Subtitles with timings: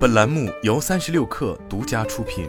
[0.00, 2.48] 本栏目由三十六氪独家出品。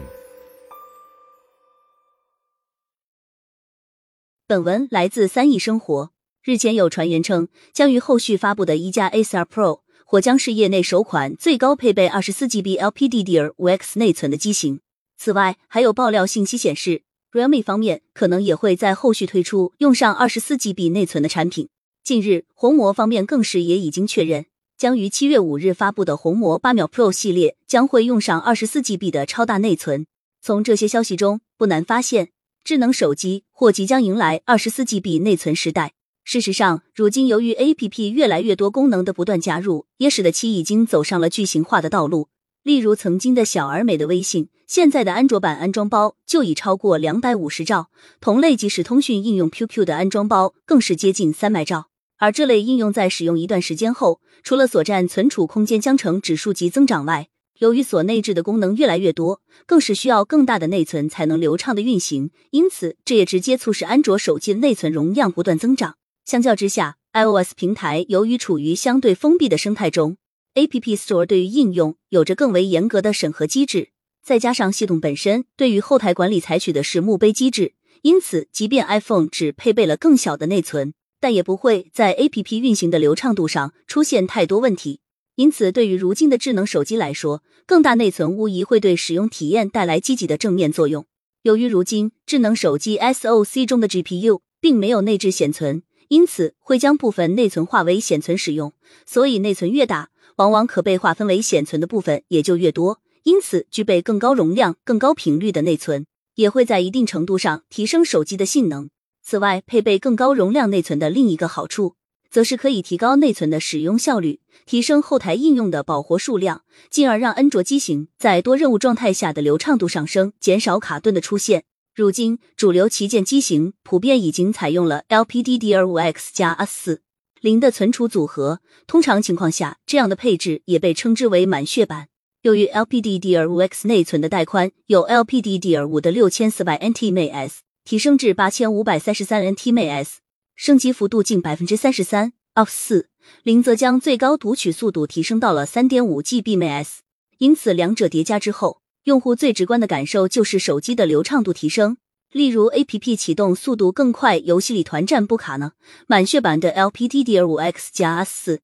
[4.46, 6.12] 本文来自三亿生活。
[6.42, 14.80] 日前有传言称，将于后续发布的一加 A12 Pro 或将是业内首款最高配备二十四 GB LPDDR5X 内存的机型。
[15.18, 21.68] 此外，还有爆料信息显示，Realme 方面可能也会在后续推出用上二十四 GB 内存的产品。
[22.02, 24.46] 近日，红魔方面更是也已经确认。
[24.82, 30.08] 将于七月五日发布的红魔八秒 Pro 系列将会用上二十四 GB 的超大内存。
[30.40, 32.30] 从这些消息中，不难发现，
[32.64, 35.92] 智能手机或即将迎来二十四 GB 内存时代。
[36.24, 42.26] 事实上，如今由于 APP 越来越多功能的不断加入，也使得其已经走上了巨型化的道路。
[42.64, 47.84] 例如，曾经的小而美的微信，现在的安卓版安装包就已超过两百五十兆；
[48.20, 51.91] 同类即时通讯应用 QQ 的安装包更是接近三百兆。
[52.22, 57.26] 而这类应用在使用一段时间后，除了所占存储空间将呈指数级增长外，
[57.58, 62.30] 由于所内置的功能越来越多，更是需要更大的内存才能流畅的运行。
[62.50, 65.96] 因此，这也直接促使安卓手机内存容量不断增长。
[66.24, 70.16] 相较之下，iOS 平台由于处于相对封闭的生态中
[70.54, 73.88] ，App Store 对于应用有着更为严格的审核机制，
[74.24, 80.94] 再加上系统本身对于后台管理采取的是墓碑机制，因此，即便 iPhone 只配备了更小的内存。
[81.22, 84.98] 但也不会在 A P P 运行的流畅度上出现太多问题，
[85.36, 91.06] 因此对于如今的智能手机来说，更大内存无疑会对使用体验带来积极的正面作用。
[91.42, 98.72] 由于如今智能手机 S O C 中的 G P U 并没有内置显存，因此会将部分内存化为显存使用，
[99.06, 102.98] 所以内存越大，往往可被划分为显存的部分也就越多。
[103.22, 108.90] 因此，具备更高容量、更高频率的内存，也会在一定程度上提升手机的性能。
[109.32, 111.96] 此外，配备更高容量内存的另一个好处，
[112.30, 121.64] 则是可以提高内存的使用效率，提升后台应用的保活数量，进而让安卓机型在多任务状态下的流畅度上升，减少卡顿的出现。
[121.94, 127.02] 如今，主流旗舰机型普遍已经采用了 LPDDR5X 加 S 四
[127.40, 132.08] 零的存储组合，通常情况下，这样的配置也被称之为满血版。
[132.42, 137.52] 由于 LPDDR5X 内存的带宽有 LPDDR5 的六千四百 NTMs。
[137.84, 140.14] 提升至八千五百三十三 NTMs，
[140.54, 142.32] 升级幅度近百分之三十三。
[142.54, 143.08] F 四
[143.42, 146.98] 零则将最高读取速度提升到了三点五 GBms，
[147.38, 151.96] 因此两者叠加之后，用户最直观的感受就是手机的流畅度提升。
[152.30, 155.72] 例如 APP 启动速度更快，游戏里团战不卡呢。
[156.06, 158.60] 满血版的 LPDDR5X 加 s 四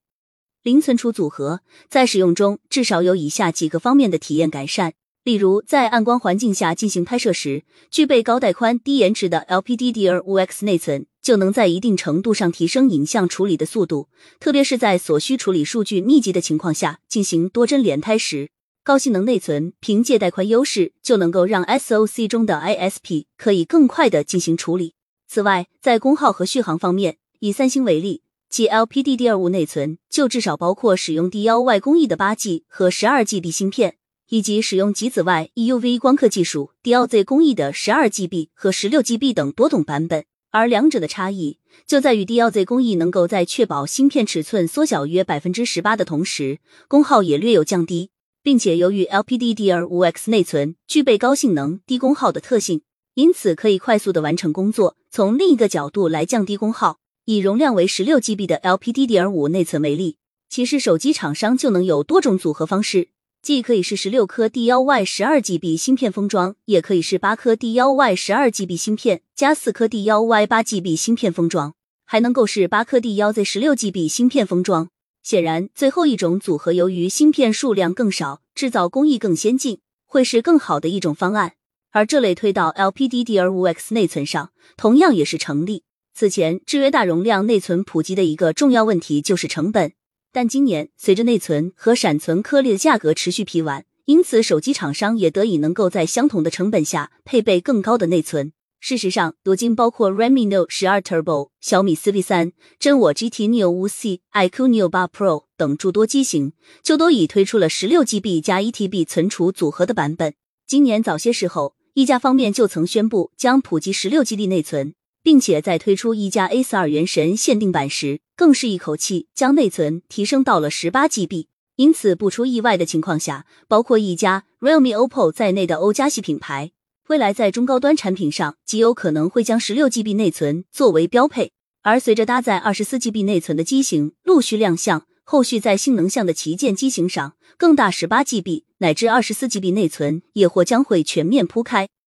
[0.62, 4.92] 零存储组合在使用中至少有以下几个方面的体验改善。
[5.28, 14.08] 例如，在暗光环境下进行拍摄时，具备高带宽、低延迟的 LPDDR5X 内存就能在一定程度上提升影像处理的速度，
[14.40, 18.48] 特别是在所需处理数据密集的情况下进行多帧连拍时，
[18.82, 24.94] 高性能内存凭借带宽优势就能够让 SOC 中的 ISP 可以更快的进行处理。
[25.28, 33.97] 此外，在功耗和续航方面，以三星为例，其 LPDDR5 内存就至少包括使用 D1Y 工艺的八 G 和十二 GB 芯片。
[34.28, 48.10] 以及使用极紫外 EUV 光刻技术 DLZ 工艺的十二 GB 和十六 GB 等多种版本，而两者的差异就在于 DLZ 工艺能够在确保芯片尺寸缩小约百分之十八的同时，功耗也略有降低，
[48.42, 52.82] 并且由于 LPDDR5X 内存具备高性能、低功耗的特性，
[53.14, 54.96] 因此可以快速的完成工作。
[55.10, 60.18] 从另一个角度来降低功耗，以容量为十六 GB 的 LPDDR5 内存为例，
[60.50, 63.08] 其实手机厂商就能有多种组合方式。
[63.40, 74.08] 既可以是十六颗 D1Y 十二 GB 芯片封装，也可以是八颗 D1Y 十二 GB 芯片加四颗 D1Y 八 GB 芯片封装，还能够是八颗 D1Z 十六 GB
[74.08, 74.90] 芯片封装。
[75.22, 81.52] 显然，最后一种组合由于芯片数量更少，制造工艺更先进，会是更好的一种方案。
[81.90, 85.84] 而这类推到 LPDDR5X 内存上，同样也是成立。
[86.14, 89.92] 此前，制约大容量内存普及的一个重要问题就是成本。
[90.32, 98.52] 但今年随着内存和闪存颗粒的价格持续疲软，因此手机厂商也得以能够在相同的成本下配备更高的内存。
[98.80, 108.40] 事实上，如今包括 Redmi Note 十二 Turbo、小米 CV 三、真我 GT Neo 五 C、iQOO Neo 八 Pro 等诸多机型，就都已推出了十六 GB
[108.40, 110.34] 加一 TB 存储组合的版本。
[110.66, 114.94] 今年早些时候，一加方面就曾宣布将普及十六 GB 内存。
[115.20, 121.48] 并且在推出一加 A 四二元神限定版时，更是一口气将内存提升到了十八 GB。
[121.74, 126.70] 因此，不出意外的情况下，包括一加、Realme、OPPO 在内的欧加系品牌，
[127.08, 131.50] 未来在中高端产品上极有可能会将十六 GB 内存作为标配。
[131.82, 141.88] 而随着搭载二十四 GB 内存的机型陆续亮相，后续在性能向的旗舰机型上，更大十八 GB 乃至二十四 GB 内存也或将会全面铺开。